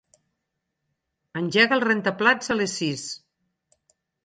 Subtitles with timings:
[1.41, 3.07] Engega el rentaplats a les sis.